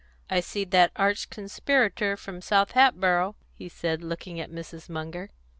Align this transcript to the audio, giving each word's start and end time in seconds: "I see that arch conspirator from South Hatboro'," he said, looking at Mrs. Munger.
"I 0.31 0.39
see 0.39 0.63
that 0.65 0.91
arch 0.95 1.29
conspirator 1.29 2.17
from 2.17 2.41
South 2.41 2.71
Hatboro'," 2.71 3.35
he 3.53 3.69
said, 3.69 4.01
looking 4.03 4.39
at 4.39 4.49
Mrs. 4.49 4.89
Munger. 4.89 5.29